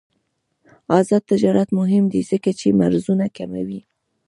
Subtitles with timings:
[0.99, 3.81] آزاد تجارت مهم دی ځکه چې مرزونه کموي.